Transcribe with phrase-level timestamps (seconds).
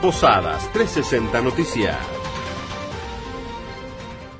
[0.00, 1.96] Posadas 360 Noticias.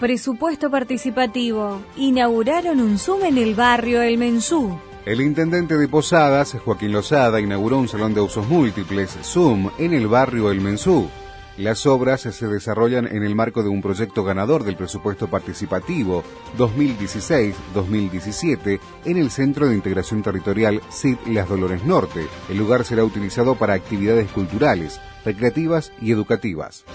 [0.00, 1.82] Presupuesto participativo.
[1.96, 4.78] Inauguraron un Zoom en el barrio El Mensú.
[5.04, 10.08] El intendente de Posadas, Joaquín Lozada, inauguró un salón de usos múltiples, Zoom, en el
[10.08, 11.10] barrio El Mensú.
[11.58, 16.24] Las obras se desarrollan en el marco de un proyecto ganador del presupuesto participativo
[16.56, 22.26] 2016-2017 en el Centro de Integración Territorial CID Las Dolores Norte.
[22.48, 26.86] El lugar será utilizado para actividades culturales, recreativas y educativas.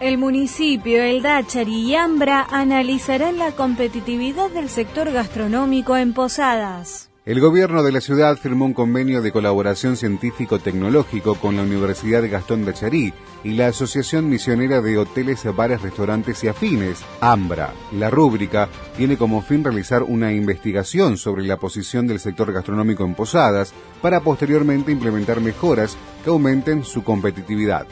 [0.00, 7.09] El municipio, el Dáchari y Ambra analizarán la competitividad del sector gastronómico en Posadas.
[7.26, 12.64] El gobierno de la ciudad firmó un convenio de colaboración científico-tecnológico con la Universidad Gastón
[12.64, 13.12] de Charí
[13.44, 17.74] y la Asociación Misionera de Hoteles, Bares, Restaurantes y Afines, AMBRA.
[17.92, 23.14] La rúbrica tiene como fin realizar una investigación sobre la posición del sector gastronómico en
[23.14, 27.86] Posadas para posteriormente implementar mejoras que aumenten su competitividad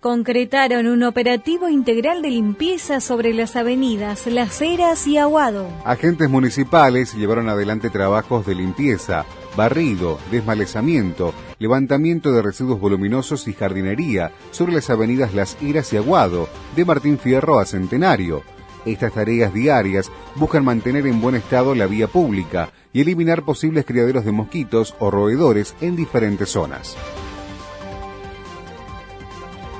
[0.00, 5.68] concretaron un operativo integral de limpieza sobre las avenidas Las Heras y Aguado.
[5.84, 9.26] Agentes municipales llevaron adelante trabajos de limpieza,
[9.56, 16.48] barrido, desmalezamiento, levantamiento de residuos voluminosos y jardinería sobre las avenidas Las Heras y Aguado,
[16.76, 18.44] de Martín Fierro a Centenario.
[18.86, 24.24] Estas tareas diarias buscan mantener en buen estado la vía pública y eliminar posibles criaderos
[24.24, 26.96] de mosquitos o roedores en diferentes zonas.